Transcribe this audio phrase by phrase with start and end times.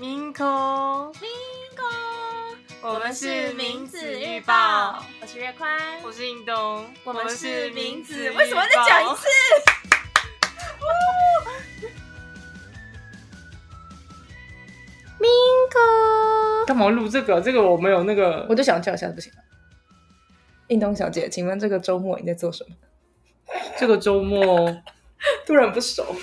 [0.00, 0.46] 明空，
[1.20, 1.28] 明
[1.76, 1.86] 空，
[2.80, 5.70] 我们是名子预报，我是月宽，
[6.02, 8.30] 我是印东，我们是名子子。
[8.30, 9.26] 为什么再讲一次？
[15.18, 15.30] 明
[15.70, 17.38] 空，干嘛录这个？
[17.38, 19.42] 这个我没有那个我，就想叫一下，不行吗？
[20.68, 22.74] 印东小姐，请问这个周末你在做什么？
[23.76, 24.74] 这个周末
[25.44, 26.16] 突然不熟，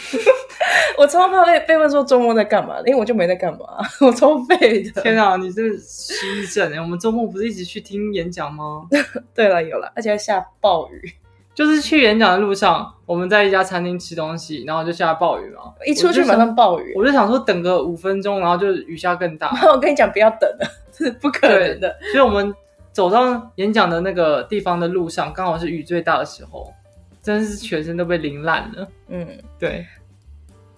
[0.97, 3.59] 我超怕被被问说周末在干嘛，因为我就没在干嘛，
[4.01, 5.01] 我超废的。
[5.01, 6.79] 天啊，你这失忆症哎！
[6.79, 8.87] 我们周末不是一起去听演讲吗？
[9.33, 11.13] 对了，有了，而且还下暴雨，
[11.53, 15.73] 就是去演讲的路上，我们在一家餐厅吃东西，然后就下暴雨嘛。
[15.85, 16.93] 一出去马上暴雨。
[16.95, 19.51] 我就想说等个五分钟，然后就雨下更大。
[19.71, 21.95] 我跟你讲，不要等了，是不可能的。
[22.11, 22.53] 所以我们
[22.91, 26.73] 走到演讲的那个地方的路上，刚好是雨最大的时候，
[27.21, 28.87] 真是全身都被淋烂了。
[29.09, 29.27] 嗯，
[29.59, 29.85] 对，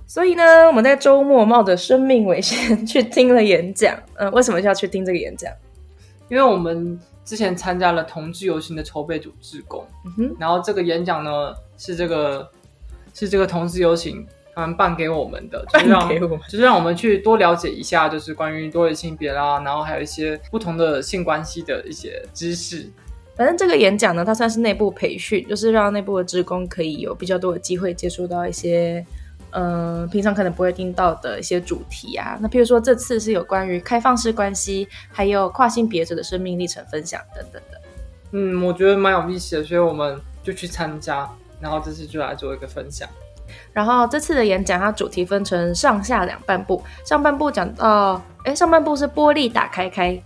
[0.10, 3.96] 所以呢，我们在周末冒着生命危险去听了演讲。
[4.18, 5.54] 嗯、为什么要去听这个演讲？
[6.30, 12.50] 因为我们之前参加了同志游行的筹备组志工，嗯哼，然后这个演讲呢是这个
[13.14, 14.26] 是这个同志游行
[14.56, 22.90] 他们办给我们的，就是让给我们就是让我们去多了解一下，就是关于多元性别啦，然后还有一些不同的性关系的一些知识。
[23.36, 29.06] 反正这个演讲呢，它算是内部培训，就是让内部的职工可以有比较多的机会接触到一些，
[29.52, 32.38] 嗯、平常可能不会听到的一些主题啊。
[32.42, 37.82] 那譬如说这次是有关于开放式关系，还有跨性别者的生命历程分享等等的。
[38.32, 41.28] 嗯，我觉得蛮有意思的，所以我们就去参加，
[41.60, 43.10] 然后这次就来做一个分享。
[43.74, 46.84] 然后这次的演讲，它主题分成上下两半部。
[47.04, 50.22] 上半部讲到，哎，上半部是玻璃打开开，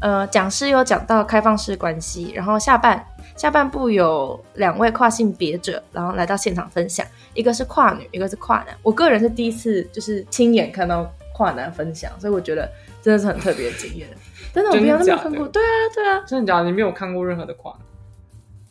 [0.00, 2.32] 呃，讲师有讲到开放式关系。
[2.34, 3.02] 然后下半
[3.36, 8.76] 下半部有两位跨性别者，然后来到现场分享，一个是跨女，一个是跨男。
[8.82, 12.66] 我个人是第一次就是亲眼看到跨男分享，所以我觉得
[13.02, 14.08] 真的是很特别的经验。
[14.54, 15.46] 真的，我没有那么看过。
[15.48, 16.64] 对啊，对啊，真的假的？
[16.64, 17.80] 你没有看过任何的跨男？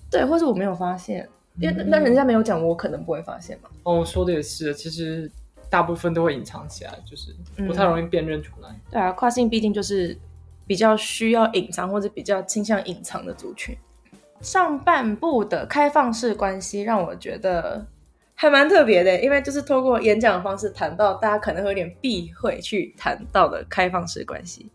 [0.09, 3.69] 对，或者我没有发现，因为那人家没有讲，我可能不会发现嘛。
[3.83, 5.29] 哦，说的也是，其实
[5.69, 7.35] 大部分都会隐藏起来，就是
[7.67, 8.69] 不太容易辨认出来。
[8.89, 10.17] 对啊，跨性毕竟就是
[10.65, 13.77] 比较需要隐藏或者比较倾向隐藏的族群。
[14.41, 17.85] 上半部的开放式关系让我觉得
[18.35, 24.69] 还蛮特别的，因为就是透过演讲的方式谈到大家可能会有点避讳去谈到的开放式关系。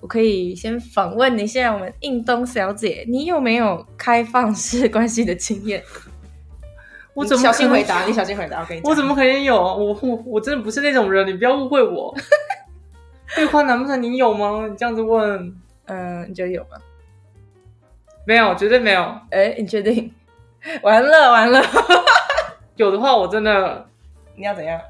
[0.00, 5.82] 我可以先访问一下我们印东小姐，你有没有开放式关系的经验？
[7.12, 8.04] 我怎么小心回答？
[8.04, 8.90] 你小心回答，我跟你讲。
[8.90, 9.74] 我怎么可能有啊？
[9.74, 12.14] 我我我真的不是那种人，你不要误会我。
[13.34, 14.68] 对话难不成你有吗？
[14.70, 15.52] 你这样子问，
[15.86, 16.76] 嗯，你觉得有吗？
[18.26, 19.02] 没有，绝对没有。
[19.30, 20.12] 哎，你确定？
[20.82, 21.62] 完 了完了，
[22.76, 23.86] 有的话，我真的
[24.34, 24.80] 你要怎样？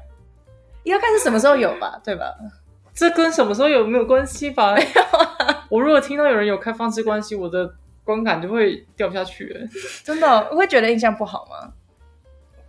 [0.83, 2.33] 要看是什么时候有吧，对吧？
[2.93, 4.73] 这跟什么时候有没有关系吧？
[4.75, 4.87] 没有
[5.69, 7.71] 我如果听到有人有开放式关系，我的
[8.03, 9.47] 观感就会掉下去。
[9.53, 9.69] 欸
[10.03, 11.73] 真的会觉得印象不好吗？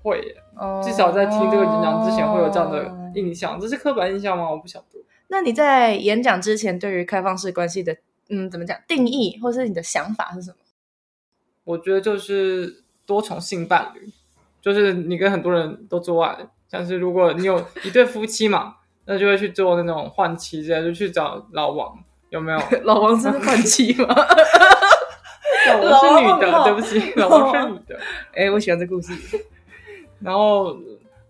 [0.02, 3.58] 会耶，哦至少在听这个演讲之前会有这样的印象。
[3.58, 4.50] 这是刻板印象吗？
[4.50, 4.98] 我不晓得。
[5.28, 7.96] 那你在演讲之前，对于开放式关系的
[8.28, 10.56] 嗯怎么讲定义，或是你的想法是什么？
[11.64, 14.10] 我觉得就是多重性伴侣，
[14.62, 21.98] 就是你跟很多人都做爱，像是如果你有 一对夫妻嘛，那就会去做那种换妻之类，就去找老王，
[22.30, 22.58] 有没有？
[22.84, 24.14] 老王是 换妻吗？
[25.66, 27.98] 老王是女的，对不起，老王是女的。
[28.34, 29.12] 哎、我喜欢这故事。
[30.20, 30.76] 然后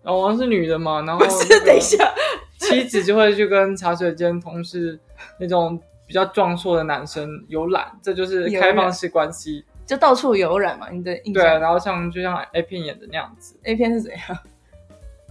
[0.03, 2.13] 老王是女的嘛，然后不是，那个等一下，
[2.57, 4.97] 妻子就会去跟茶水间同事
[5.39, 9.63] 那种比较壮硕的男生游览，这就是开放式关系。
[9.85, 11.61] 就到处游染嘛，你的印对，象。
[11.61, 14.19] 然后像就像 A 片演的那样子，A 片是怎样？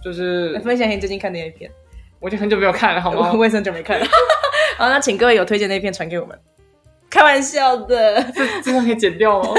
[0.01, 1.69] 就是分享一下你最近看的 A 片。
[2.21, 3.45] 我已经很久没有看了，好吗我？
[3.45, 4.05] 也很久没看了。
[4.79, 6.39] 好，那请各位有推荐的 A 片传给我们。
[7.09, 8.23] 开玩笑的。
[8.33, 9.53] 这这段可以剪掉哦。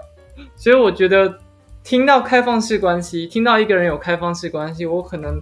[0.54, 1.38] 所以我觉得
[1.82, 5.40] 听到开放式关系，听到一个人有开放式关系，我可能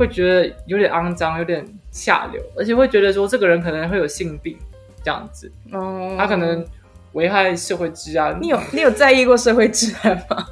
[0.00, 4.56] 会觉得有点肮脏，有点下流，而且会觉得说这个人可能会有性病
[5.04, 6.66] 这样子，哦他可能
[7.12, 8.38] 危害社会治安。
[8.40, 10.46] 你有你有在意过社会治安吗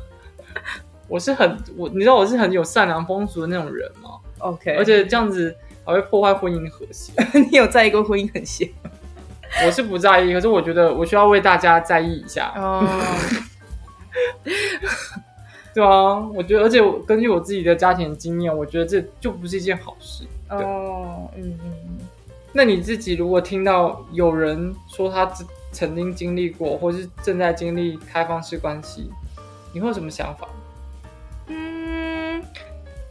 [1.08, 4.10] 我是很我，你知道我是很有善良风俗的那种人吗
[4.40, 7.10] ，？OK，而且这样子还会破坏婚姻的和谐。
[7.50, 8.70] 你有在意过婚姻和谐
[9.64, 12.52] 我是不在意，可是我觉得我需要为大家在意一下。
[12.54, 12.84] 哦？
[15.74, 20.24] 对啊，我觉得，而且我根据我自己的家庭经验，我觉得这就不是一件好事。
[20.48, 21.98] 对哦，嗯嗯嗯。
[22.52, 25.30] 那你自己如果听到有人说他
[25.70, 29.10] 曾经经历过，或是正在经历开放式关系，
[29.72, 30.48] 你会有什么想法？
[31.48, 32.42] 嗯，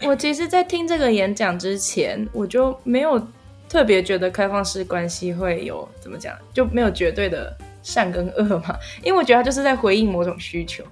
[0.02, 3.22] 我其实，在听这个演讲之前，我就没有
[3.70, 8.76] 特别觉得开放式关系会有怎么讲，就没有绝对的善跟恶嘛？
[9.04, 10.84] 因为我觉得他就是在回应某种需求。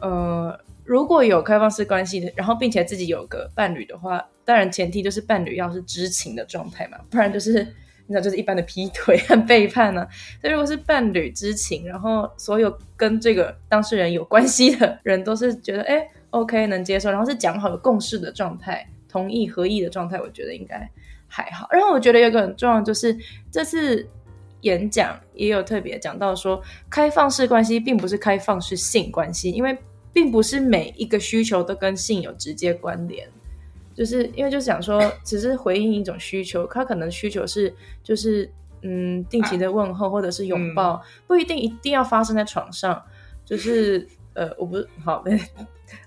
[0.00, 0.58] 呃，
[0.90, 10.04] 如果有开放式关系的，然后并且自己有个伴侣的话，当然前提就是伴侣要是知情的状态嘛，不然就是你知道就是一般的劈腿和背叛呢。
[10.42, 20.90] 所以如果是伴侣知情，然后所有跟这个当事人有关系的人都是觉得哎 OK 能接受，然后是讲好有共识的状态，同意合意的状态，我觉得应该
[21.28, 21.68] 还好。
[21.70, 23.16] 然后我觉得有一个很重要就是
[23.48, 24.04] 这次
[24.62, 26.60] 演讲也有特别讲到说，
[26.90, 29.78] 开放式关系并不是开放式性关系，因为
[30.12, 33.28] 并不是每一个需求都跟性有直接关联。
[33.94, 38.50] 就是因为就是讲说，只是回应一种需求，他可能需求是就是
[38.82, 43.02] 嗯定期的问候或者是拥抱，不一定一定要发生在床上。
[43.44, 45.24] 就是呃，我不是好，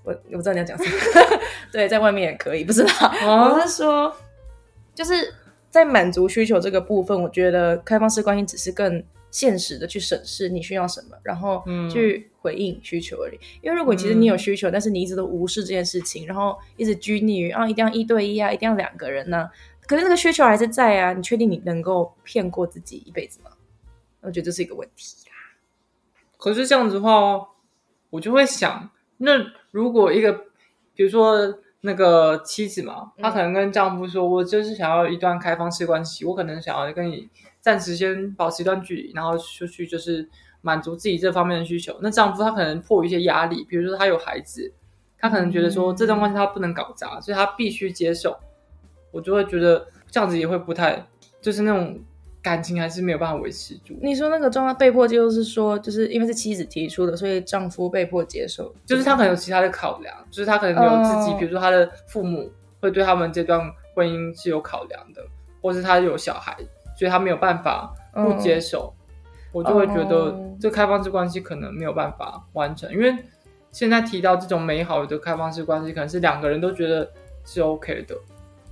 [0.02, 0.90] 我我不知道你要讲什么。
[1.70, 2.90] 对，在外面也可以，不知道。
[3.22, 4.16] 我是说，
[4.94, 5.32] 就是
[5.70, 11.60] 在满足需求这个部分，我觉得开放式关系只是更现实的去审视你需要什么，然后
[11.90, 13.38] 去回应需求而已。
[13.62, 19.50] 因为如果其实你有需求，但是你一直都无视这件事情，然后一直拘泥于啊一定要一对一啊，一定要两个人呢，
[19.88, 21.12] 可是那个需求还是在啊。
[21.12, 23.50] 你确定你能够骗过自己一辈子吗？
[24.20, 25.16] 我觉得这是一个问题。
[26.38, 27.48] 可是这样子的话，
[28.10, 29.32] 我就会想，那
[29.72, 30.32] 如果一个，
[30.94, 37.28] 比如说那个妻子嘛，她可能跟丈夫说：“我就是想要一段开放式关系，我可能想要跟你
[37.64, 40.28] 暂时先保持一段距离，然后出去就是
[40.60, 44.70] 满足自己这方面的需求。”那丈夫他可能迫于一些压力，比如说他有孩子，
[45.18, 48.36] 他可能觉得说这段关系他不能搞砸，所以他必须接受。
[49.10, 51.06] 我就会觉得这样子也会不太，
[51.40, 51.98] 就是那种。
[52.44, 53.98] 感情还是没有办法维持住。
[54.02, 58.70] 你说那个状态被迫，就是说，就是因为是妻子提出的，所以丈夫被迫接受。
[58.84, 62.52] 就是他可能有其他的考量，就是他可能有自己，比如说他的父母
[62.82, 63.58] 会对他们这段
[63.94, 65.26] 婚姻是有考量的，
[65.62, 66.54] 或是他有小孩，
[66.96, 68.92] 所以他没有办法不接受。
[69.52, 73.14] 我就会觉得这开放式关系可能没有办法完成，因为
[73.70, 77.08] 现在提到这种美好的开放式关系，可能是两个人都觉得
[77.44, 78.16] 是 OK 的。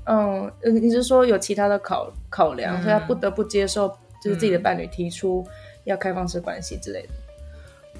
[0.06, 3.88] 嗯，你是说有其他的考考量，所以他不得不接受，
[4.20, 5.46] 就是自己的伴侣提出
[5.84, 7.08] 要开放式关系之类的。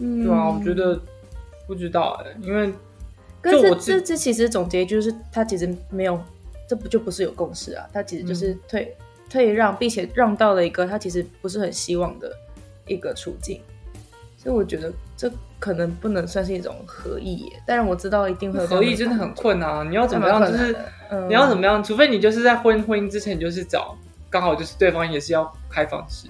[0.01, 1.01] 嗯，对啊，我觉得
[1.69, 2.73] 不知道哎，因为
[3.41, 6.21] 可是这这其实总结就是，他其实没有，
[6.69, 7.87] 这不就不是有共识啊？
[7.93, 8.93] 他其实就是退
[9.33, 12.31] 退让，并且让到了一个他其实不是很希望的
[12.87, 13.61] 一个处境。
[14.37, 15.31] 所以我觉得这
[15.61, 19.85] 可能不能算是一种合意耶，但是我知道一定会合意真的很困难。
[19.89, 20.41] 你要怎么样？
[20.45, 20.77] 就是
[21.29, 21.83] 你要怎么样？
[21.83, 23.97] 除非你就是在婚婚姻之前，你就是找
[24.29, 26.27] 刚好就是对方也是要开放式。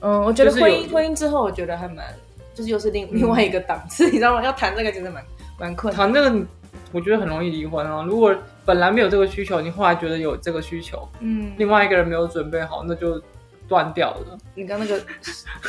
[0.00, 2.06] 嗯，我觉得婚姻婚姻之后，我觉得还蛮
[2.54, 4.44] 就是又是另另外一个档次，你知道吗？
[4.44, 5.24] 要谈这个其实蛮
[5.58, 6.06] 蛮困难。
[6.06, 6.46] 谈这个
[6.92, 8.04] 我觉得很容易离婚啊。
[8.04, 8.32] 如果
[8.66, 13.22] 本来没有这个需求，你后来觉得有这个需求，嗯，另外一个人没有准备好，那就
[13.66, 14.38] 断掉了。
[14.54, 15.00] 你刚那个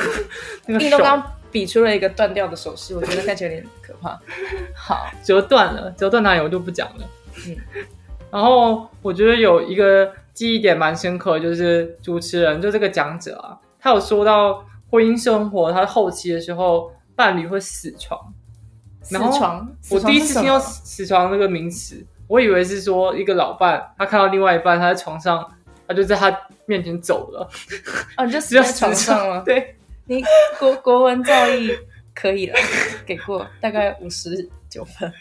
[0.66, 1.22] 那个手。
[1.50, 4.20] 比出了一个断掉的手势，我觉得看起来有点可怕。
[4.76, 7.08] 好， 折断了，折断哪里我就不讲了。
[7.46, 7.56] 嗯，
[8.30, 18.20] 然后我觉得有一个记忆点蛮深刻，就是主持人就这个讲者啊，他有说到婚姻生活，他后期的时候伴侣会死床。
[19.00, 19.66] 死床？
[19.90, 25.44] 我第一次听到死床这个名词，我以为是说一个老伴，他看到另外一半他在床上，
[25.88, 27.48] 他就在他面前走了。
[28.16, 29.42] 哦，你， 就死在床上了？
[29.42, 29.74] 对。
[30.10, 30.22] 你
[30.58, 31.78] 国国文造诣
[32.14, 32.54] 可以了，
[33.04, 35.12] 给过大概五十九分。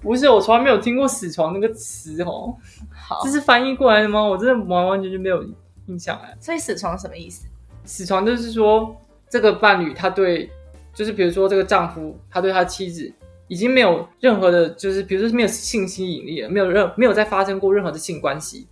[0.00, 2.56] 不是，我从来没有听过“死床”那个词哦。
[2.90, 4.22] 好，这是翻译过来的吗？
[4.22, 5.44] 我真的完完全全没有
[5.88, 6.34] 印象哎。
[6.40, 7.46] 所以“死床”什么意思
[7.84, 8.96] ？“死床”就是说，
[9.28, 10.50] 这个伴侣他对，
[10.94, 13.12] 就是比如说这个丈夫，他对他妻子
[13.50, 18.68] 已经没有任何的，就是比如说没有性吸引力了，没有任没有再发生过任何的性关系。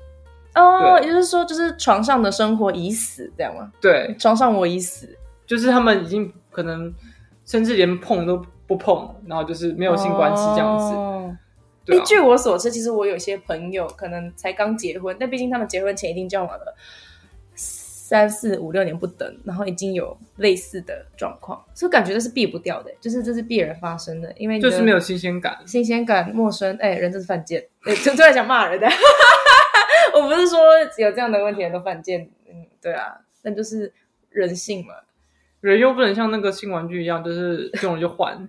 [0.55, 3.73] 哦，也就是说，就是床上的生活已死，这样吗？
[3.81, 5.09] 对，床上我已死。
[5.45, 6.95] 就是他们已经可能
[7.45, 11.93] 甚至连碰都不碰，然后就是没有性关系这样子。
[11.93, 16.77] 哎，据我所知，其实我有些朋友可能才刚结婚，但毕竟他们结婚前一定交往了
[18.09, 27.63] 三四五六年不等，然后已经有类似的状况，所以感觉这是避不掉的，就是这是必然发生的，因为就是没有新鲜感，新鲜感陌生，哎，人真是犯贱，
[28.03, 28.89] 就突然想骂人的。
[30.17, 30.59] 我不是说
[30.97, 33.93] 有这样的问题人都犯贱，嗯，对啊，但就是
[34.31, 34.95] 人性嘛。
[35.61, 38.49] 人又不能像那个新玩具一样，就是用了就换。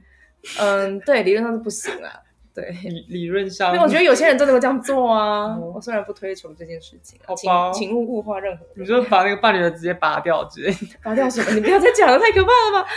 [0.58, 2.14] 嗯，对，理论上是不行啊。
[2.60, 3.76] 对，理 理论上。
[3.78, 5.58] 我觉得有些人真的会这样做啊。
[5.58, 8.66] 我虽然不推崇这件事情，好吧，请勿物化任何。
[8.76, 10.88] 你说把那个伴侣的直接拔掉之类的？
[11.04, 11.52] 拔掉什么？
[11.54, 12.90] 你不要再讲了，太可怕了吧？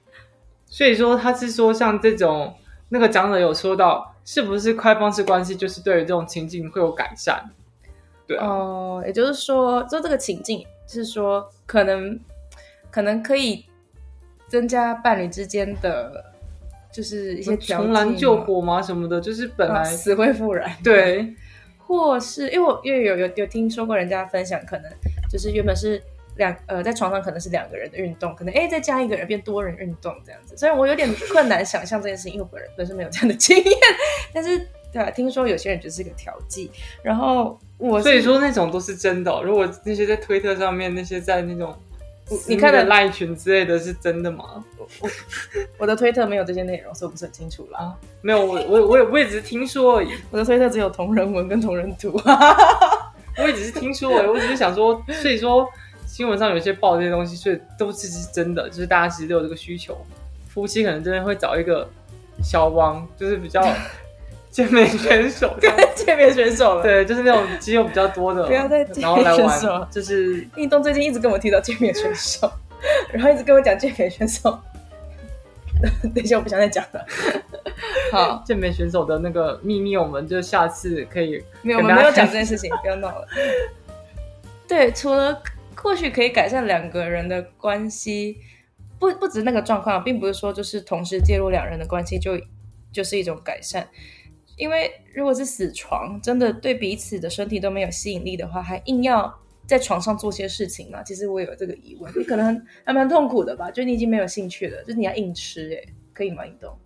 [0.66, 2.54] 所以说，他是说像这种
[2.90, 7.42] 那个讲者有说到，是不是开放式关系就是对于这种情境会有改善？
[8.26, 12.18] 对啊，哦，也就是说，就这个情境是说，可能
[12.90, 13.64] 可能可以
[14.48, 16.32] 增加伴侣之间的，
[16.96, 21.34] 就是一些条重燃救火嘛什么的，就是本来、啊死灰复燃，对
[21.86, 24.90] 或是因为我因为有有有听说过人家分享，可能
[25.30, 26.02] 就是原本是
[26.36, 30.56] 两呃在床上可能是两个人的运动，可能哎再加一个人变多人运动这样子。
[30.56, 33.78] 虽然我有点困难想象这件事情，因为我本人本身没有这样的 经验，
[34.32, 34.58] 但是
[34.90, 36.70] 对啊，听说有些人就是一个调剂。
[37.02, 41.76] 然后我所以说那种都是真的哦、如果那些在推特上面，那些在那种
[42.48, 44.64] 你看的的赖群之类的是真的吗？
[45.78, 47.80] 我的推特没有这些内容，所以我不是很清楚啦。
[47.80, 52.20] 啊，没有，我我我也我也只是听说而已，我的推特只有同人文跟同人图。
[53.38, 55.68] 我也只是听说而已，我只是想说，所以说
[56.06, 59.96] 新闻上有些报这些东西，所以都是是真的，就是大家其实都有这个需求，
[60.48, 61.88] 夫妻可能真的会找一个
[62.42, 63.62] 小王，就是比较
[64.56, 72.50] 健美选手这样， 界面选手了。，对，就是那种肌肉比较多的，不要再然后来健美选手玩，就是运动最近一直跟我提到健美选手，
[73.12, 74.58] 然后一直跟我讲健美选手。
[76.14, 77.04] 等一下，我不想再讲了。
[78.10, 83.28] 好，健美选手的那个秘密，我们就下次可以没有，我们没有讲这件事情，不要闹了。
[84.66, 85.38] 对，除了
[85.74, 88.38] 或许可以改善两个人的关系，
[88.98, 92.40] 不不止那个状况，并不是说就是同时介入两人的关系就
[92.90, 93.86] 就是一种改善。
[94.56, 99.32] 因为如果是死床，真的对彼此的身体都没有吸引力的话，还硬要
[99.66, 101.02] 在床上做些事情嘛？
[101.02, 103.70] 其实我有这个疑问，你可能还蛮痛苦的吧？
[103.70, 106.46] 就你已经没有兴趣了，就是你要硬吃、欸，可以吗？
[106.46, 106.76] 运动？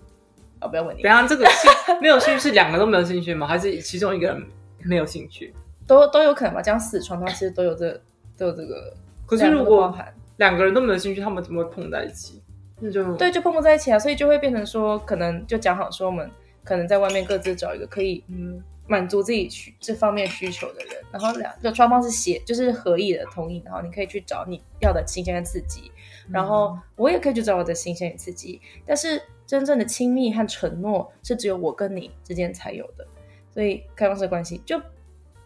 [0.60, 1.70] 哦，不要问你等一，下这个兴
[2.02, 3.46] 没有兴趣是两个都没有兴趣吗？
[3.46, 4.42] 还是其中一个人
[4.84, 5.54] 没有兴趣？
[5.86, 6.60] 都都有可能吧？
[6.60, 8.00] 这样死床的话，其实都有这
[8.36, 8.92] 都有这个。
[9.26, 9.96] 可是如果
[10.38, 12.42] 两个人都没有兴趣，他们怎么会碰在一起？
[12.80, 16.30] 那就对，就碰不在一起啊，所以就会变成说，可能就讲好说，我们
[16.64, 25.90] 可能在外面各自找一个可以嗯，满足自己需这方面需求的人，然后两就双方是协就是合意的同意，然后你可以去找你要的新鲜的刺激，
[26.30, 33.06] 然后我也可以去找我的新鲜与刺激，但是真正的亲密和承诺是只有我跟你之间才有的，
[33.52, 34.80] 所以开放式关系就。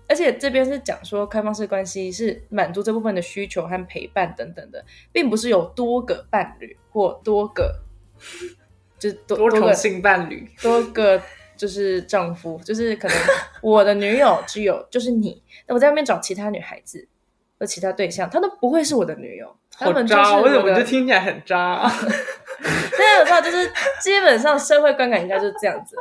[0.07, 7.81] 而且这边是讲说，开放式关系是满足这部分的需求和陪伴等等的，并不是有多个伴侣或多个，
[9.05, 11.21] 就是多多重性伴侣， 多个
[11.57, 13.17] 就是丈夫，就是可能
[13.61, 17.07] 我的女友只有就是你，那我在外面找其他女孩子
[17.59, 20.37] 或其他对象，她都不会是我的女友，她好们就是渣！
[20.39, 20.83] 我的么就。
[20.83, 21.93] 听起来很渣、 啊？
[22.97, 23.71] 但是我知道，就是
[24.01, 25.97] 基本上社会观感应该就是这样子。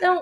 [0.00, 0.16] 但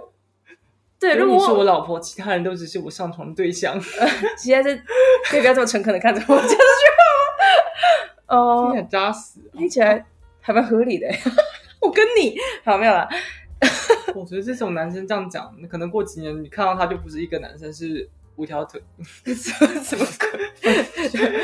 [0.99, 3.93] 对，如如果你是我老婆，其他人都只是我上床的对象，听
[4.39, 4.83] 现在是
[5.29, 7.03] 可以不要这么诚恳的看着我讲这句话
[7.37, 8.33] 吗？
[8.35, 9.41] 哦听起，来扎死。
[9.53, 10.05] 听起来
[10.41, 11.07] 还蛮合理的。
[11.87, 13.09] 我跟你好没有了，
[14.15, 18.81] 我觉得这种男生这样讲，可能过几年你看到他就不是一个男生，是五条腿，
[19.35, 20.31] 什么鬼？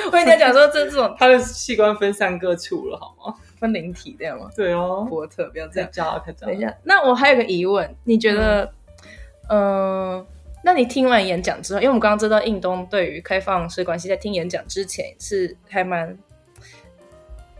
[0.07, 3.35] 我跟你讲说这这种他的器官分散各处了，好吗？
[3.59, 4.49] 分灵体这样吗？
[4.55, 5.89] 对哦，波特不要这样。
[5.89, 6.53] 太渣了，太渣了。
[6.53, 8.73] 等一下，那我还有个疑问，你觉得，
[9.51, 10.25] 嗯、
[10.65, 16.17] 那你听完演讲之后，因为我们刚刚知道印东对于开放式关系在听演讲之前是还蛮，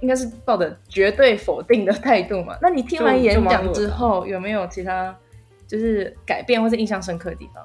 [0.01, 2.57] 应该是抱着绝对否定的态度嘛？
[2.63, 5.17] 那你听完演讲之后，有没有其他
[5.67, 7.65] 就是改变或是印象深刻的地方？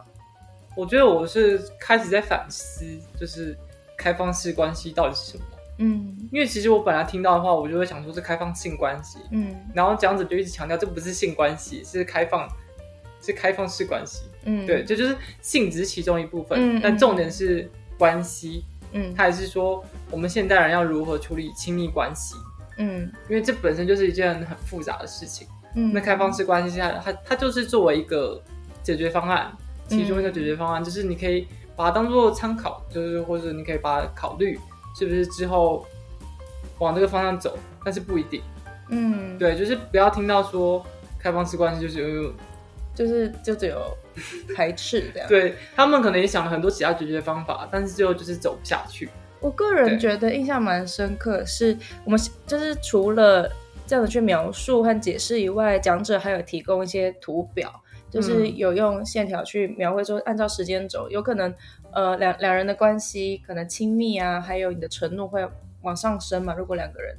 [0.75, 2.83] 我觉得我是开始在反思，
[3.19, 3.55] 就是
[3.97, 5.43] 开放式关系到底是什么。
[5.79, 12.47] 嗯因为其实我本来听到的话，我就会想说是开放性关系，嗯然后讲者就一直强调这不是性关系，是开放，
[13.21, 14.23] 是开放式关系。
[14.45, 18.65] 嗯，对，这就是性只是其中一部分，嗯但重点是关系。
[18.93, 19.13] 嗯。
[19.13, 22.35] 他也是说我们现代人要如何处理亲密关系，
[22.77, 23.11] 嗯。
[23.27, 25.47] 因为这本身就是一件很复杂的事情。
[25.75, 28.39] 嗯，那开放式关系下，它它就是作为一个
[28.83, 29.51] 解决方案，
[29.87, 34.59] 其中一个解决方案、就是你可以把它当做参考，就是或者你可以把它考虑
[34.95, 35.83] 是不是之后
[36.77, 38.43] 往这个方向走，但是不一定。
[38.89, 40.85] 嗯，对，就是不要听到说
[41.17, 42.33] 开放式关系就是有
[42.93, 43.95] 就是就只有
[44.55, 45.27] 排斥这样。
[45.29, 49.09] 对他们可能也想了很多其他解决方法，但是最后就是走不下去。
[49.39, 53.51] 我个人觉得印象蛮深刻的是，我们就是除了
[53.85, 57.69] 这样子去描述和解释以外，讲者还有提供一些图表，
[58.09, 61.53] 就是嗯有用线条去描绘说，按照时间轴，有可能
[61.91, 65.45] 呃两两人的关系可能亲密啊，还有你的承诺会
[65.81, 66.55] 往上升嘛。
[66.55, 67.13] 如果两个人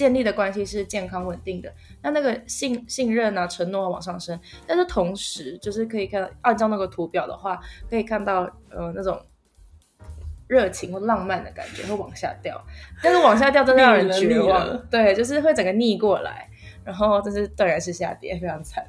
[0.00, 9.20] 建立的关系是健康稳定的，那那个信信任啊、承诺往上升，但是同时就是可以看到，按照那个图表的话，可以看到呃那种
[10.48, 12.58] 热情或浪漫的感觉会往下掉，
[13.02, 16.48] 但是往下掉真的让人绝望， 对，就是会整个逆过来。
[16.82, 18.82] 然后这是断然是下跌， 非常惨。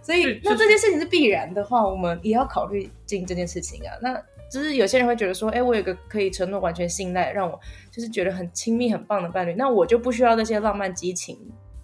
[0.00, 3.90] 所以，那这件事情是必然的话，我们也要考虑进这件事情啊。
[4.00, 4.14] 那
[4.50, 7.58] 就是有些人会觉得说，哎，我有个可以承诺、完全信赖，让我
[7.90, 11.38] 就是觉得很亲密、很棒的伴侣，那我就不需要那些浪漫激情。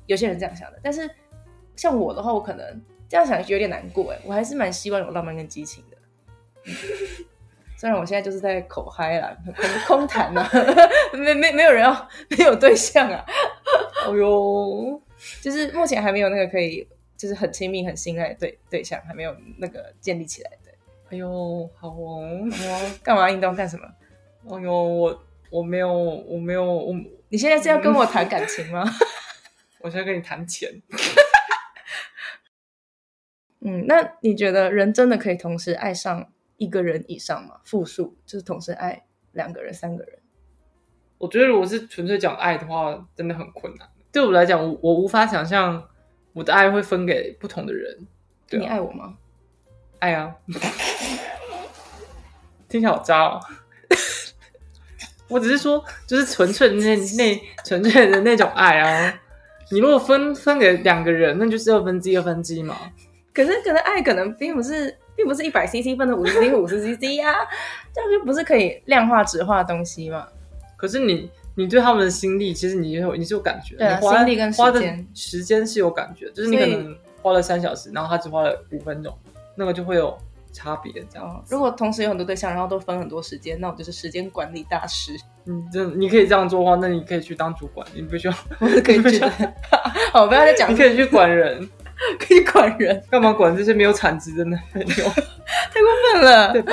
[0.07, 1.09] 有些人这样想的，但是
[1.77, 4.13] 像我的话，我可能这样想有点难过。
[4.13, 5.97] 哎，我还是蛮希望有浪漫跟激情的。
[7.77, 9.37] 虽然我现在就是在口嗨啦，
[9.87, 10.49] 空空谈 呐，
[11.13, 13.25] 没没没有人要，没有对象啊。
[14.07, 15.01] 哎呦，
[15.41, 16.87] 就是目前还没有那个可以。
[17.15, 20.62] 就是很亲密、很信赖的对对象，还没有那个建立起来的。
[21.13, 22.23] 哎呦，好哦，
[23.03, 23.85] 干嘛运动干什么？
[24.49, 26.95] 哎呦，我我没有，我没有，我
[27.29, 28.83] 你现在是要跟我谈感情吗？
[29.81, 30.71] 我现在跟你谈钱。
[33.61, 37.61] 嗯，那你觉得人真的可以同时爱上一个人以上吗？
[37.63, 40.19] 复数就是同时爱两个人、三个人？
[41.19, 43.87] 我觉得如果是纯粹讲爱的话，真的很困难。
[44.11, 45.91] 对我来讲，我我无法想象。
[46.33, 48.07] 我的爱会分给不同的人。
[48.53, 49.19] 你爱我吗？
[49.99, 50.35] 爱啊！
[52.73, 53.41] 听起来好渣哦。
[55.29, 59.15] 我只是说，就是纯粹那那纯粹的那种爱啊。
[59.71, 62.77] 你如果分分给两个人，那就是二分之一二分之一嘛。
[63.33, 67.47] 可是，可能爱可能并不是，并不是一百 CC 分的五十 CC 五十 CC 啊，
[67.95, 70.27] 这样就不是可以量化纸化的东西嘛？
[70.77, 71.31] 可是你。
[71.55, 79.15] 你对他们的心力，其实你有你是有感觉，对，心力跟时间，时间是有感觉，就是你可能花了三小时，然后他只花了五分钟，
[79.55, 80.19] 那个就会有
[80.53, 80.93] 差别。
[81.11, 85.17] 这样，如果同时有很多对象，然后都分很多时间，那我就是时间管理大师。
[85.47, 89.21] 嗯，这你可以这样做的话，那你可以去当主管，你不需要， 我是可以去。
[90.13, 91.69] 好，不要再讲，你可以去管人，
[92.19, 94.87] 可以管人，干嘛管这些没有产值的男朋友？
[94.87, 96.73] 太过分了，对吧？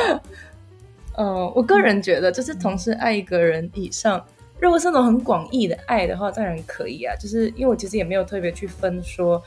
[1.17, 4.23] 嗯，我个人觉得，就是同时爱一个人以上。
[4.61, 7.15] 如果是那种很广义的爱的话，当然可以啊。
[7.15, 9.41] 就是因为我其实也没有特别去分说，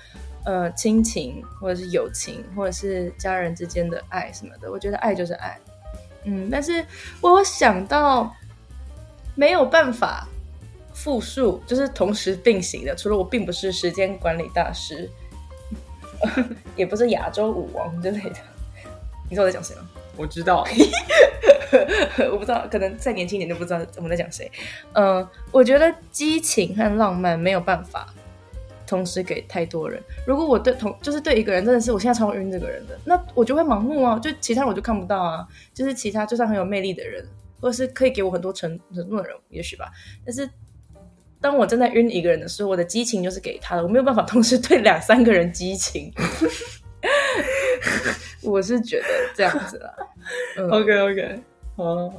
[0.45, 4.71] 呃，亲情或者是友情或者是家人之间的爱什么的。
[4.71, 5.59] 我觉得爱就是爱，
[6.25, 6.49] 嗯。
[6.51, 6.85] 但是
[7.21, 8.35] 我想到
[9.35, 10.27] 没有办法
[10.93, 12.95] 复述，就是同时并行的。
[12.95, 15.09] 除了我并不是时间管理大师，
[16.77, 18.37] 也不是亚洲舞王之类的。
[19.29, 19.89] 你知道我在讲谁吗？
[20.17, 20.67] 我知道。
[22.31, 24.51] 我不知道，可能再年轻一点就不知道我们在讲谁。
[24.93, 28.13] 嗯，我觉得激情和浪漫没有办法
[28.93, 30.03] 同时给太多人。
[30.27, 35.49] 如果我对同就是对一个人真的是我现在超晕这个人的，那我就会盲目啊，就其他我就看不到啊。
[35.73, 37.27] 就是其他就算很有魅力的人，
[37.59, 39.91] 或者是可以给我很多承承诺的人，也许吧。
[40.27, 40.47] 但是
[41.41, 46.13] 当我正在晕一个人的时候，我的激情就是给他的，我没有办法同时对两三个人激情。
[48.43, 49.95] 我是觉得这样子啦。
[50.71, 51.43] OK OK。
[51.77, 52.13] 哦，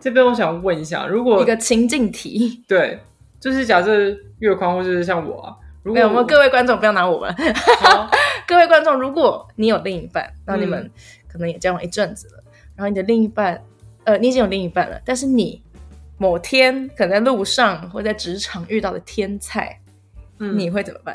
[0.00, 2.98] 这边我想问一下，如果一个情境题，对，
[3.44, 3.92] 就是假设
[4.38, 7.30] 月宽或者是像我啊，如果我们各位观众不要拿我们，
[8.46, 10.90] 各位观众，如果你有另一半，那你们
[11.28, 12.42] 可能也交往一阵子了，
[12.74, 13.62] 然后你的另一半，
[14.04, 15.62] 呃，你已经有另一半了，但是你
[16.16, 19.78] 某天可能在路上或在职场遇到的天才，
[20.38, 21.14] 你会怎么办？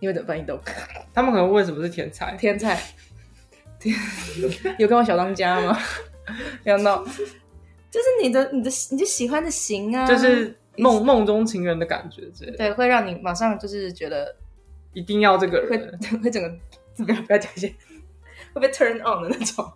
[0.00, 0.38] 你会怎么办？
[0.38, 0.58] 你都，
[1.12, 2.34] 他们可能问什么是天才？
[2.36, 2.80] 天才。
[4.78, 5.78] 有跟我小当家吗？
[6.64, 12.22] 没有闹，就是你的、你的、你就喜欢的型啊，就是梦梦中情人的感觉，
[12.56, 14.36] 对，会让你马上就是觉得
[14.92, 16.48] 一定要这个人，会 会整个
[17.04, 17.74] 不要不要讲一些
[18.52, 19.72] 会被 turn on 的那种。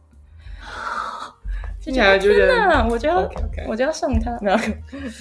[1.80, 3.26] 听起来就觉得，我就要
[3.66, 4.58] 我就要送他，没有，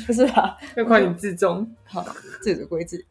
[0.05, 0.57] 不是吧？
[0.75, 2.03] 要夸你自重，好，
[2.41, 3.05] 自主规制。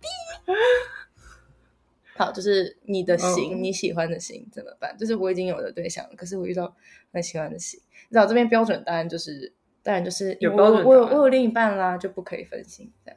[2.16, 4.94] 好，就是你的型，你喜欢的型怎么办？
[4.98, 6.74] 就是我已经有了对象，可是我遇到
[7.12, 7.80] 很喜欢的型。
[8.08, 9.50] 你知道这边标准答案就是，
[9.86, 13.16] 当然就是有我我有我有另一半啦，就不可以分心这样。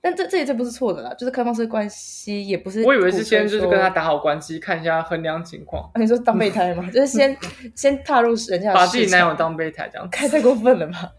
[0.00, 2.84] 但这这也这不是错的啦，就是开放式关系也不是。
[2.84, 5.90] 我以为是先就是跟他打好关系，看一下衡量情况。
[5.96, 6.88] 你说当备胎吗？
[6.92, 7.36] 就是先
[7.74, 11.12] 先踏入人家把自己男友当备胎这样，太太过分了吧？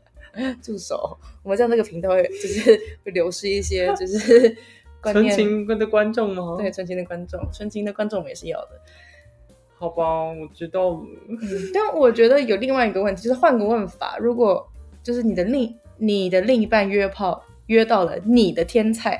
[0.63, 1.19] 助手！
[1.43, 4.55] 我们这样这个频道会就是会流失一些就是。
[5.03, 6.57] 纯情的观众吗？
[6.59, 8.69] 对，纯情的观众，纯情的观众我们也是要的。
[9.81, 10.99] 好吧，我知道了。
[11.73, 14.63] 但我觉得有另外一个问题，就是换个问法，如果
[15.01, 19.17] 就是你的另你的另一半约炮约到了你的天才，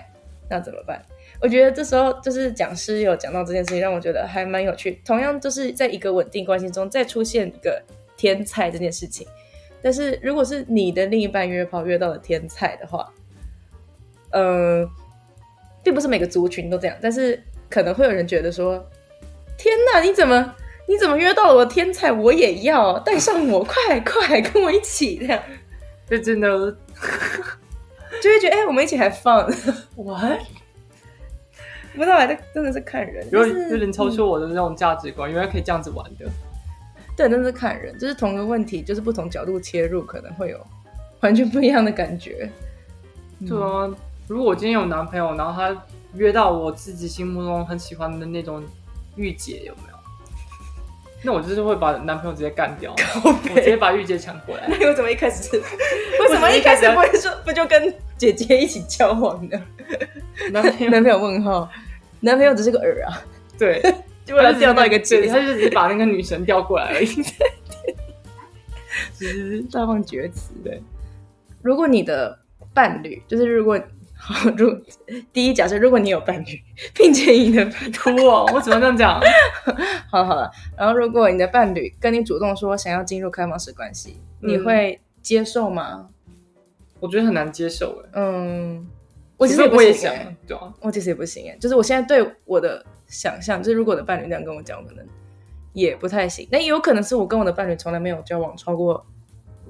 [0.47, 1.03] 那怎么办？
[1.41, 5.01] 我觉得这时候就是讲师有讲到这件事情，让我觉得还蛮有趣。
[5.03, 7.81] 同样就是在一个稳定关系中再出现一个
[8.15, 9.25] 天才这件事情，
[9.81, 13.11] 但是如果是你的另一半约炮约到了天才的话，
[14.29, 14.87] 嗯。
[15.83, 18.87] 并不是每个族群都这样，但是可能会有人觉得说
[19.61, 20.55] ：“天哪，你怎么
[20.87, 22.11] 你怎么约到了我天才？
[22.11, 25.39] 我也要带上我，快快跟我一起这样。”
[26.09, 26.49] 就真的
[28.19, 29.47] 就会觉得哎，我们一起还放
[29.95, 30.39] what？
[31.93, 36.25] 不知道，这真的是看人，有点有点超出我的那种价值观，原来可以这样子玩的。
[37.15, 40.59] 对，真的是看人，就是同一个问题，就是不同角度切入，可能会有
[41.19, 42.49] 完全不一样的感觉。
[43.47, 43.87] 对啊，
[44.27, 48.63] 如果我今天有男朋友，然后他约到我自己心目中很喜欢的那种
[49.15, 49.97] 御姐，有没有？
[51.23, 54.65] 那我就是会把男朋友直接干掉，我直接把御姐抢过来。
[54.79, 59.61] 那我怎么一开始为什么一开 始不会说不就跟姐姐一起交往呢？
[60.51, 61.69] 男朋友男朋友问号，
[62.21, 63.21] 男朋友只是个饵啊，
[63.55, 63.79] 对，
[64.25, 67.07] 就为了钓到一个姐，他就只是把那个女神调过来而已。
[69.15, 70.53] 只是大放厥词。
[70.63, 70.81] 对，
[71.61, 72.39] 如果你的
[72.73, 73.79] 伴侣就是如果
[74.23, 74.71] 好，如
[75.33, 76.61] 第一假设，如果你有伴侣，
[76.93, 77.65] 并且你的
[77.99, 79.19] 哭哦，我怎么这样讲？
[80.07, 86.09] 好好了，然后如果你的伴侣跟你主动说想要进入开放式关系，你会接受吗？
[86.99, 88.09] 我觉得很难接受哎。
[88.13, 88.87] 嗯，
[89.37, 95.03] 我其实也不行想哎，对啊，我其实也不行哎，就是我现在对我的想象，就是如果我的伴侣那样跟我讲，我可能
[95.73, 96.47] 也不太行。
[96.51, 99.03] 那也有可能是我跟我的伴侣从来没有交往超过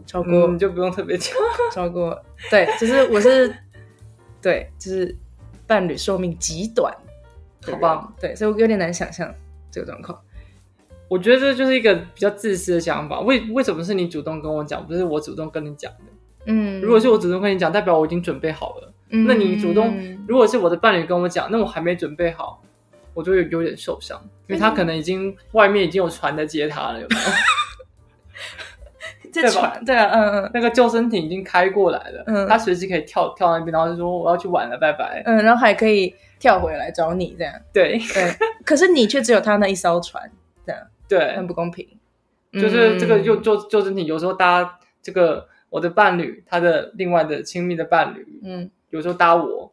[0.06, 1.34] 超过你就不用特别讲。
[1.74, 3.56] 超过对，就是我是
[4.42, 5.16] 对，就是
[5.68, 6.94] 伴侣寿命极短，
[7.66, 8.14] 好棒。
[8.20, 9.34] 对，所以我有点难想象
[9.70, 10.20] 这个状况。
[11.08, 13.20] 我觉得这就是一个比较自私的想法。
[13.20, 16.06] 为为什么是你主动跟我讲，不是我主动跟你讲的？
[16.46, 18.94] 嗯，如果是我主动跟你讲，代表我已经准备好了。
[19.10, 19.94] 嗯那你主动，
[20.26, 22.64] 如果是我的伴侣跟我讲，那我还没准备好，
[23.14, 27.22] 我就有有点受伤，因为他可能已经外面已经有船在接他了，有没有？
[29.32, 30.52] 在船，对啊，嗯嗯。
[30.54, 32.48] 那个救生艇已经开过来了，嗯。
[32.48, 35.22] 他随时可以跳跳那边，然后就说我要去玩了，拜拜。
[35.26, 37.98] 嗯，然后还可以跳回来找你这样，对。
[38.13, 38.34] 对，
[38.65, 40.30] 可是你却只有他那一艘船，
[40.65, 41.88] 这样 对很，不公平。
[42.54, 48.70] 就是这个嗯救救救生艇，有时候搭这个我的伴侣，他的另外的亲密的伴侣，嗯。
[48.89, 49.72] 有时候搭我，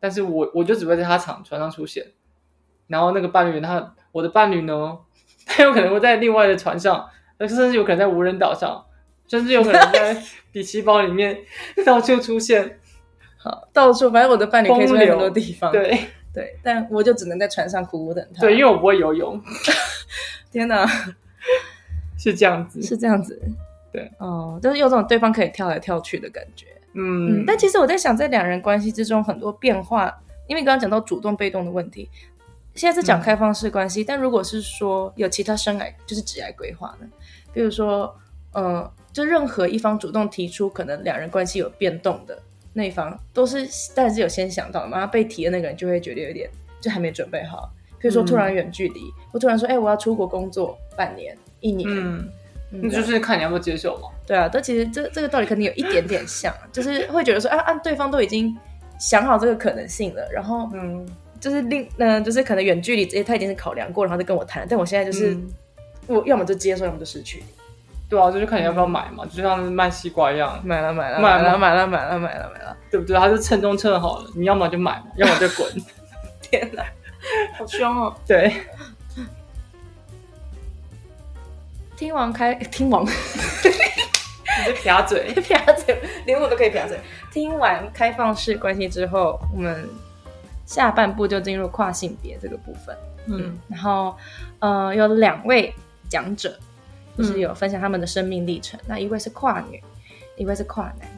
[0.00, 2.06] 但是我我就只会在他场船上出现，
[2.86, 4.96] 然后那个伴侣他我的伴侣呢，
[5.44, 7.06] 他有可能会在另外的船上，
[7.46, 8.84] 甚至有可能在无人岛上，
[9.28, 10.20] 甚至有可能在
[10.50, 11.38] 比奇堡里面
[11.84, 12.78] 到处出现。
[13.36, 18.40] 好，到处反正我的伴侣可以出风流现很多地方，对对，但我就只能在船上苦苦等他。
[18.40, 19.40] 对，因为我不会游泳，
[20.50, 20.84] 天哪，
[22.18, 22.82] 是这样子。
[22.82, 23.40] 是这样子，
[23.92, 26.66] 对，哦，就是有种对方可以跳来跳去的感觉。
[26.94, 30.12] 嗯嗯，，但其实我在想，在两人关系之中很多变化，
[30.48, 32.10] 因为刚刚讲到主动被动的问题，
[32.74, 37.06] 现在是讲开放式关系，但如果是说有其他生癌就是职业规划呢，
[37.52, 38.14] 比如说，
[38.54, 42.38] 嗯，就任何一方主动提出可能两人关系有变动的
[42.72, 46.48] 那一方，都是但是有先想到的嘛，被提的那个人就会觉得有点
[46.80, 49.00] 就还没准备好，比如说突然远距离，
[49.32, 52.28] 我突然说，哎、我要出国工作半年、一年，嗯，
[52.70, 54.08] 嗯那就是看你要不要接受嘛。
[54.26, 58.56] 对啊，但其实这这个道理可能有一点点像， 就是会觉得说，啊按，对方都已经
[59.00, 61.08] 想好这个可能性了，然后嗯，
[61.40, 65.48] 就是另嗯、就是可能远距离这些他已经是考量过，然后再跟我谈，但我现在就是、嗯
[66.08, 67.44] 我要么就接受要么就失去。
[68.08, 70.58] 对啊就是看你要不要买嘛就像卖西瓜一样。
[70.64, 73.16] 买了买了买了买了买了买了买了对不对？
[73.18, 75.70] 他就称重称好了你要么就买嘛 要么就滚。
[76.40, 76.82] 天哪
[77.58, 78.14] 好凶哦。
[78.26, 78.52] 对。
[81.96, 83.08] 听完开听完你
[84.66, 85.34] 就撇嘴。
[85.42, 86.98] 撇嘴连我都可以撇嘴。
[87.30, 89.86] 听完开放式关系之后我们
[90.64, 92.96] 下半部就进入跨性别这个部分。
[93.26, 94.16] 嗯然后
[94.60, 95.74] 呃有两位
[96.08, 96.58] 讲者，
[97.16, 98.78] 就是嗯有分享他们的生命历程。
[98.86, 99.82] 那一位是跨女，
[100.36, 101.08] 一位是跨男。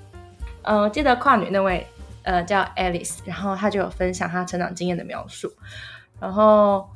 [0.62, 1.86] 呃，记得跨女那位
[2.22, 5.50] 呃叫 Alice，然后她就有分享她成长经验的描述。
[6.20, 6.88] 然后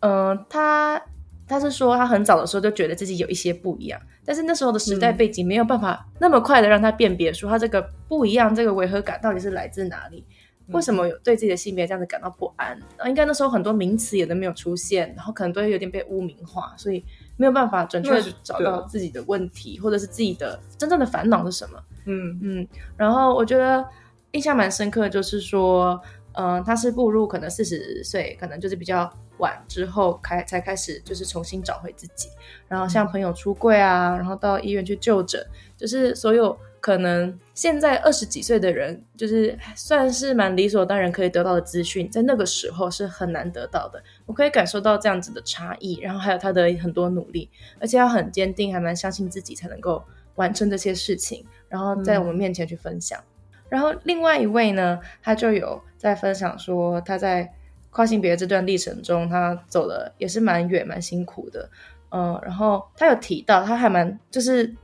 [0.00, 1.02] 呃，她
[1.48, 10.24] 她是说她很早的时候就觉得自己有一些不一样，但是那时候的时代嗯背景没有办法那么快的让她辨别出她这个不一样，这个违和感到底是来自哪里。
[10.68, 12.78] 为什么有对自己的性别这样子感到不安？
[12.96, 17.04] 呃应该那时候很多名词也都没有出现，然后可能都会有点被污名化，所以
[17.36, 21.82] 没有办法准确找到自己的问题，或者是自己的真正的烦恼是什么。
[22.04, 22.38] 嗯。
[22.42, 23.84] 嗯，然后我觉得
[24.32, 26.00] 印象蛮深刻，就是说，
[26.32, 32.28] 嗯、他是步入可能四十岁，可能就是比较晚之后开才开始，就是重新找回自己，
[32.68, 35.44] 然后像朋友出柜啊，然后到医院去就诊，
[35.76, 44.02] 就是所有可能现在二十几岁的人，就是算是蛮理所当然可以得到的资讯，在那个时候是很难得到的。
[44.26, 50.02] 我可以感受到这样子的差异，然后还有他的很多努力，而且要很坚定，还蛮相信自己才能够
[50.34, 53.22] 完成这些事情，然后在我们面前去分享。
[53.68, 57.48] 然后另外一位呢，他就有在分享说他在
[57.90, 61.70] 跨性别这段历程中，他走的也是蛮远、蛮辛苦的。
[62.10, 64.74] 嗯，然后他有提到，他还蛮就是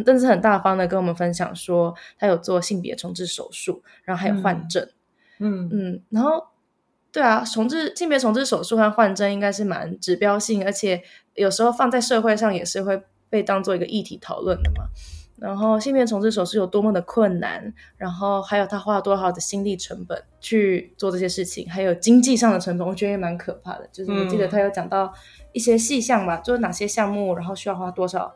[0.00, 4.88] 很，但是很大方的跟我们分享说，他有做性别重置手术，然后还有换证。
[5.38, 6.42] 嗯嗯，然后
[7.12, 11.02] 对啊，重置性别重置手术和换针应该是蛮指标性，而且
[11.34, 14.86] 有时候放在社会上也是会被当做一个议题讨论的嘛。
[15.38, 23.88] 然后性别重置手术有多么的困难，然后还有他花了多少的心力成本去做这些事情，还有经济上的成本，我觉得也蛮可怕的。
[23.90, 25.10] 就是我记得他有讲到
[25.52, 28.34] 一些细项吧，就是哪些项目，然后需要花多少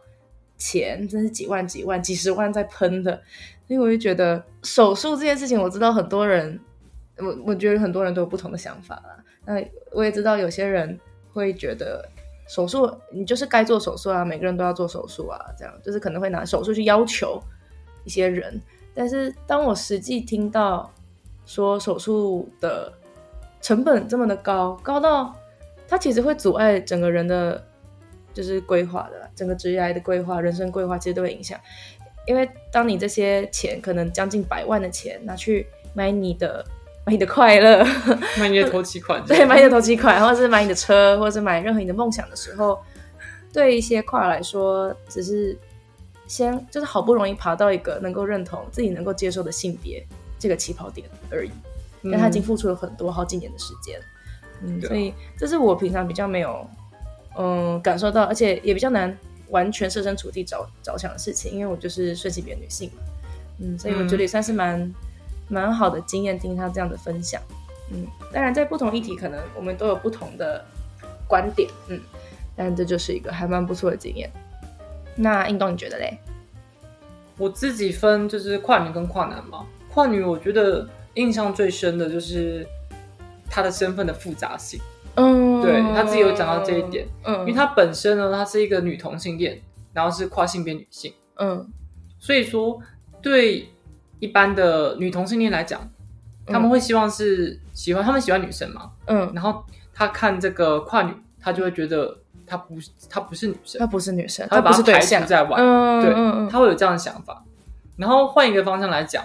[0.57, 3.13] 钱，真是几万、几万、几十万在喷的。
[3.67, 6.61] 所以我就觉得手术这件事情，我知道很多人，
[7.19, 9.25] 我我觉得很多人都有不同的想法啦。
[9.47, 9.55] 那
[9.93, 10.99] 我也知道有些人
[11.33, 12.09] 会觉得。
[12.47, 17.43] 手术，你就是该做手术啊，每个人都要做手术啊，这样就是可能会拿手术去要求
[18.05, 18.61] 一些人。
[18.95, 20.93] 但是当我实际听到
[21.47, 22.93] 说手术的
[23.63, 25.35] 成本这么的高，高到
[25.89, 27.65] 它其实会阻碍整个人的，
[28.35, 31.59] 就是规划的整个职业的规划、人生规划，其实都会影响。
[32.27, 36.63] 因为当你这些钱可能将近百万的钱拿去买你的。
[37.07, 37.85] 买你的快乐，
[38.41, 42.79] 买你的投期款，对，买你的投期款，或者是买你的车，或者是买任何你的梦想的时候，
[43.53, 45.55] 对一些跨来说，只是
[46.27, 50.03] 先就是好不容易爬到一个能够认同自己能够接受的性别
[50.39, 51.51] 这个起跑点而已，
[52.11, 54.01] 但他已经付出了很多好几年的时间，
[54.63, 56.67] 嗯，所以这是我平常比较没有
[57.37, 59.17] 嗯感受到，而且也比较难
[59.49, 63.03] 完全设身处地着着想的事情，因为我就是顺性别女性嘛，
[63.61, 64.93] 嗯，所以我觉得也算是蛮。
[65.47, 67.39] 蛮好的经验，听他这样的分享，
[67.93, 70.65] 嗯，当然在不同议题，可能我们都有不同的
[71.29, 72.01] 观点，嗯，
[72.57, 74.29] 但这就是一个还蛮不错的经验。
[75.15, 76.17] 那运动你觉得嘞？
[77.37, 82.67] 我自己分就是跨女跟跨男嘛，跨女我觉得印象最深的就是
[83.51, 84.81] 她的身份的复杂性，
[85.17, 89.61] 嗯，对他自己有讲到这一点，嗯，因为他本身呢，她是一个女同性恋，
[89.93, 91.69] 然后是跨性别女性，嗯，
[92.19, 92.81] 所以说
[93.21, 93.69] 对。
[94.21, 95.87] 一般的女同性恋来讲，
[96.47, 98.91] 他们会希望是喜欢他们喜欢女生嘛？
[99.07, 102.77] 嗯，然后他看这个跨女，他就会觉得她不
[103.11, 105.61] 她不是女生，她不是女生，他把她排除在玩。
[106.01, 106.15] 对，
[106.49, 107.45] 他会有这样的想法。
[107.99, 109.23] 然后换一个方向来讲，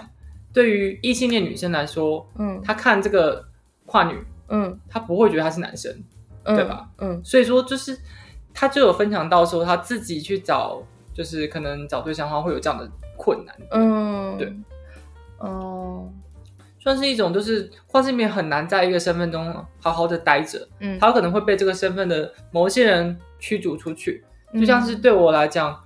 [0.52, 3.42] 对于异性恋女生来说，嗯，她看这个
[3.86, 4.18] 跨女，
[4.50, 5.90] 嗯，他不会觉得他是男生，
[6.44, 6.88] 对吧？
[6.98, 7.98] 嗯，所以说就是
[8.52, 10.82] 他就有分享到说，他自己去找，
[11.14, 13.56] 就是可能找对象的话会有这样的困难。
[13.70, 14.52] 嗯，对。
[15.38, 16.12] 哦，
[16.78, 24.22] 算是一种，就是跨性别很难在一个身份中好好的待着，嗯，他可能会被这个身份的某些人驱逐出去。
[24.52, 25.80] 就像是对我来讲，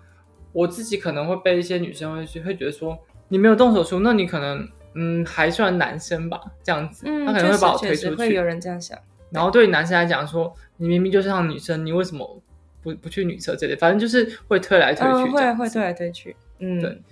[0.52, 2.98] 我自己可能会被一些女生会会觉得说，
[3.28, 8.14] 你没有动手术，那你可能嗯还算男生吧，这样子，他可能会把我推出去。
[8.16, 8.98] 会有人这样想。
[9.30, 12.40] 然后对于男生来讲说，你明明就是像女生，你为什么
[12.82, 13.74] 不不去女厕这里？
[13.74, 17.02] 反正就是会推来推去，会会推来推去，嗯，对。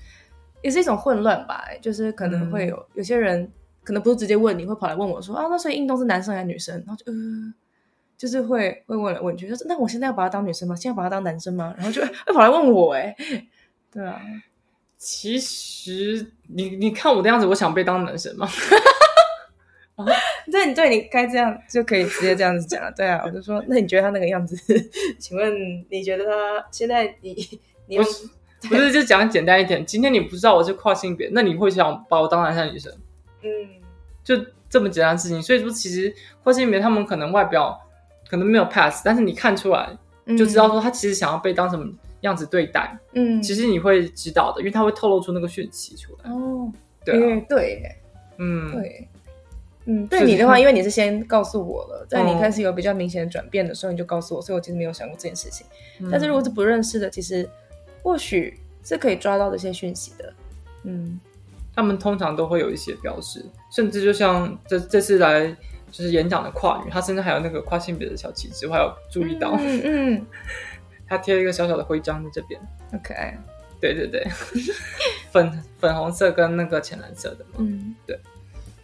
[0.62, 3.50] 也是一种混乱吧，就是可能会有有些人
[3.82, 6.72] 可能不是直接问你，会跑来问我说啊，那所以运动是男生还是女生？
[6.86, 7.52] 然后就呃，
[8.16, 10.76] 就是会会问来问去，就是那我现在要把他当女生吗？
[10.76, 11.74] 现在把他当男生吗？
[11.76, 13.12] 然后就 会跑来问我，哎，
[13.90, 14.22] 对啊，
[15.04, 18.48] 其实你你看我的样子，我想被当男神吗？
[20.48, 22.92] 对，对，你该这样就可以直接这样子讲了。
[22.96, 24.56] 对啊，我就说，那你觉得他那个样子？
[25.18, 25.52] 请问
[25.90, 27.34] 你觉得他现在你
[27.86, 27.98] 你？
[27.98, 28.04] 不
[28.76, 29.84] 是，就讲简单一点。
[29.84, 32.92] 今天你不知道我是跨性别，那你会想把我当男生女生？
[33.42, 33.50] 嗯，
[34.22, 34.36] 就
[34.70, 35.42] 这么简单的事情。
[35.42, 37.76] 所以说，其实跨性别他们可能外表
[38.30, 39.98] 可能没有 pass，但是你看出来
[40.38, 42.98] 就知道说他其实想要被当什么样子对待。
[43.12, 46.30] 嗯，其实你会知道的，因为他会透露出那个讯息出来。
[46.30, 46.72] 哦，
[47.04, 47.96] 对对，
[48.38, 49.08] 嗯，对，
[49.84, 55.66] 嗯，对你的话，因为你是先告诉我了，在你开始有比较明显的转变的时候，你就告诉我，所以我其实没有想过这件事情。
[56.10, 57.48] 但是如果是不认识的，其实。
[58.04, 60.32] 或许是可以抓到这些讯息的，
[60.82, 61.20] 嗯，
[61.72, 65.46] 他们通常都会有一些标识，甚至就像这这次来
[65.88, 70.26] 就是演讲的跨语，他甚至还有那个跨性别的小旗帜，我还有注意到，嗯嗯，
[71.12, 72.58] 他贴了一个小小的徽章在这边，
[72.90, 73.38] 好可爱，
[73.78, 74.26] 对对对，
[75.30, 78.18] 粉粉红色跟那个浅蓝色的嘛，嗯，对，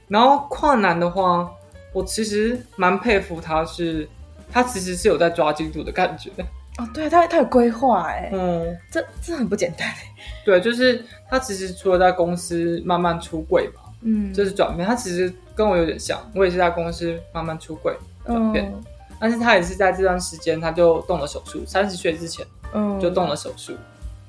[0.08, 1.50] 然后跨男的话，
[1.94, 4.06] 我其实蛮佩服他，是
[4.52, 6.30] 他其实是有在抓进度的感觉。
[6.76, 10.02] 哦，对他他有规划哎，嗯，这这很不简单哎。
[10.44, 14.86] 对，就是他其实除了在公司慢慢出柜嘛，嗯，就是转变。
[14.86, 18.70] 他其实跟我有点像，我也是在公司慢慢出柜转变，
[19.18, 23.74] 但是他也是在这段时间他就动了手术，三十岁之前，嗯，就动了手术，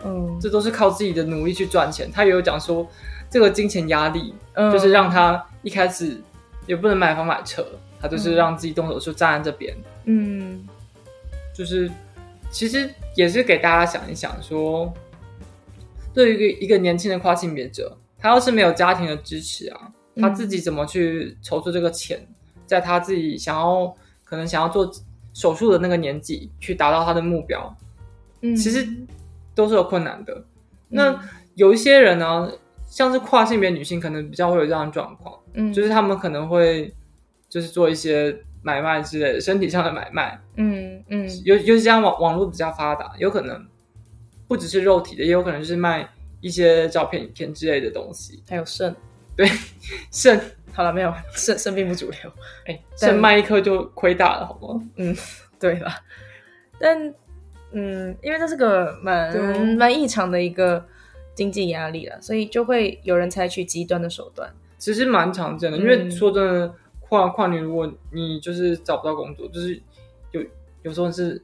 [0.03, 2.11] 嗯，这都是靠自己的努力去赚钱。
[2.11, 2.87] 他也有讲说，
[3.29, 6.19] 这个金钱压力，就是让他一开始
[6.67, 7.65] 也不能买房买车，
[8.01, 9.75] 他就是让自己动手术站在这边，
[10.05, 10.67] 嗯，
[11.53, 11.89] 就是。
[12.51, 14.91] 其实也是给大家想一想，说
[16.15, 19.79] 对于一个一个年轻的跨性别者，他要是没有家庭的支持啊，
[20.19, 22.27] 他自己怎么去筹出这个钱，
[22.65, 23.95] 在他自己想要
[24.29, 24.91] 可能想要做
[25.33, 27.75] 手术的那个年纪去达到他的目标，
[28.41, 28.55] 嗯。
[28.55, 28.87] 其实
[29.55, 30.45] 都是有困难的。
[30.87, 31.19] 那
[31.55, 32.51] 有一些人呢，
[32.85, 35.73] 像是跨性别女性，可能比较会有这样的状况，嗯。
[35.73, 36.93] 就是他们可能会
[37.49, 41.27] 就是做一些买卖之类的，身体上的买卖，嗯嗯。
[41.43, 43.65] 尤尤其像网网络比较发达，有可能
[44.47, 46.07] 不只是肉体的，也有可能就是卖
[46.39, 48.43] 一些照片、影片之类的东西。
[48.47, 48.95] 还有肾，
[49.35, 49.49] 对
[50.11, 50.39] 肾，
[50.73, 52.31] 好了没有 生生病不主流，
[52.65, 54.81] 哎，但肾卖一颗就亏大了，好吗？
[55.59, 55.89] 对了，
[56.79, 57.13] 但
[57.71, 59.35] 嗯，因为这是个蛮
[59.75, 60.83] 蛮异常的一个
[61.35, 64.49] 经济压力了，所以就会有人采取极端的手段。
[64.77, 65.87] 其实蛮常见的，因嗯。
[65.87, 69.79] 为说真的，跨跨年如果你就是找不到工作，就是
[70.31, 70.41] 有
[70.83, 71.41] 有时候是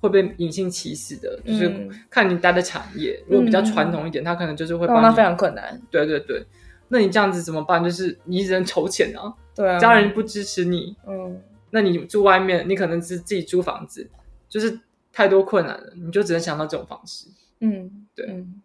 [0.00, 1.88] 会被隐性歧视的，就是嗯。
[2.10, 5.80] 看你待的产业，如果比较传统一点，他可能就是会帮他非常困难。
[5.90, 6.44] 对对对，
[6.88, 7.82] 那你这样子怎么办？
[7.82, 11.40] 就是你只能筹钱啊，对啊，家人不支持你，嗯。
[11.70, 14.08] 那你住外面，你可能是自己租房子，
[14.48, 14.80] 就是
[15.12, 17.26] 太多困难了，你就只能想到这种方式。
[17.60, 18.24] 嗯，对。
[18.28, 18.62] 嗯，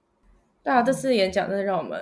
[0.63, 1.99] 对啊，这次演讲真的让我们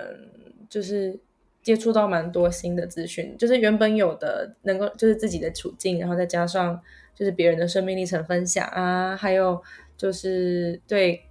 [0.68, 1.18] 就是
[1.62, 6.80] 接触到蛮多新的资讯，就是原本有的能够就是自己的处境，然后再加上
[7.14, 9.60] 就是别人的生命历程分享啊，还有
[9.96, 11.24] 就是对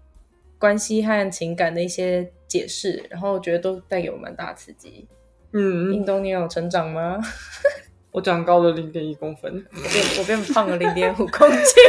[0.60, 5.08] 关系和情感的一些解释，然后我觉得都带给我蛮大的刺激。
[5.54, 7.20] 嗯，印东，你有成长吗？
[8.12, 11.84] 我长高了零点一公分，我变我变胖了零点五公斤，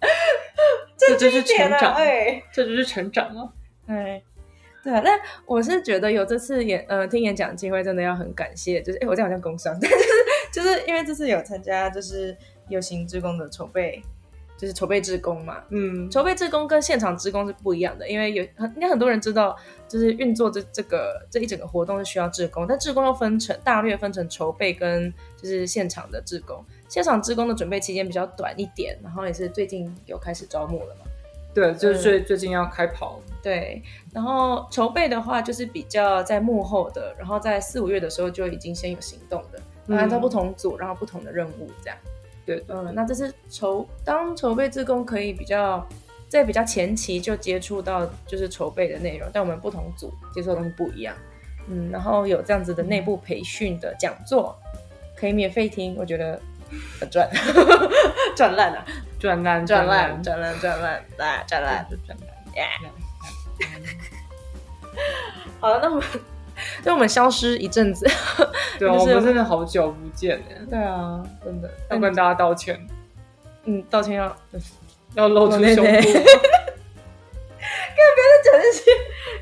[0.98, 2.42] 这就是成长，哎。
[2.52, 3.48] 这就是成长啊！
[3.86, 4.22] 哎，
[4.82, 10.04] 对啊，但我是觉得有这次演呃听演讲的机会，真的要很感谢，就是哎，我这好像工伤，但就是
[10.52, 12.36] 就是因为这次有参加就是
[12.68, 14.02] 有形之工的筹备，
[14.62, 15.56] 就是筹备志工嘛。
[15.70, 19.56] 嗯，筹备志工跟现场志工是不一样的，因为有很应该很多人知道，
[19.88, 26.64] 就是运作这这个这一整个活动是需要志工，但志工又分成大略分成筹备跟就是现场的志工。
[26.88, 31.06] 现场志工的准备期间比较短一点，然后也是最近有开始招募了嘛。
[31.52, 41.98] 对，就是最最近要开跑，对，然后筹备的话就是比较在幕后的，然后在四五月的时候就已经先有行动的，嗯按照不同组，然后不同的任务这样。
[42.44, 45.86] 对，嗯，那这是筹当筹备志工可以比较
[46.28, 51.14] 在比较前期就接触到就是筹备的内容，但我们不同组接触的东西不一样。
[51.68, 54.58] 嗯，然后有这样子的内部培训的讲座，
[55.16, 56.40] 可以免费听，我觉得
[56.98, 57.30] 很赚，
[58.34, 58.84] 赚烂了，
[59.20, 61.86] 赚烂赚烂，赚烂，赚烂，啊，赚烂。
[61.88, 62.28] 就赚烂。
[65.60, 66.04] 好了，那我们
[66.84, 68.06] 那我们消失一阵子。
[68.78, 72.80] 对啊， 就是我们真的好久不见呢，对啊，真的要跟大家道歉，
[73.64, 74.36] 嗯，道歉要
[75.14, 76.08] 要露出胸露内内部。
[78.44, 78.90] 讲那些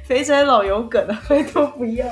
[0.04, 2.06] 肥宅老油梗啊，拜托不要。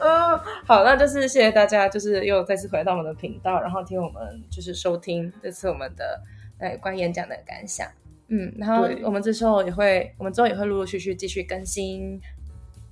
[0.00, 6.20] 嗯，好，那就是谢谢大家，就是又再次回到我们的频道，然后听我们就是收听这次我们的
[6.58, 7.86] 呃关演讲的感想。
[8.28, 12.20] 嗯，然后我们这时候也会，我们之后也会陆陆续续继续更新，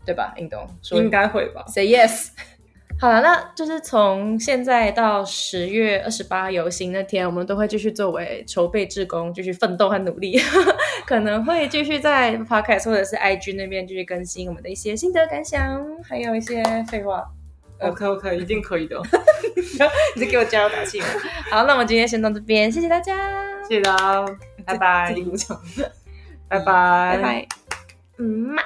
[0.05, 0.33] 对吧？
[0.37, 2.29] 运动说应该会吧？Say yes。
[3.01, 10.39] 好了，那就是从现在到十月二十八游行那天，我们都会继续作为筹备志工，继续奋斗和努力，
[11.07, 17.27] 可能会继续在 Podcast 或者是 IG 那边继续更新我们的一些心得感想，还有一些废话。
[17.79, 19.01] OK OK，一定可以的。
[20.15, 21.01] 你在给我加油打气？
[21.51, 23.17] 好，那我们今天先到这边，谢谢大家，
[23.67, 24.27] 谢谢大家，
[24.67, 25.59] 拜拜自己鼓掌，
[26.49, 27.49] 拜拜拜拜，
[28.19, 28.63] 嗯嘛。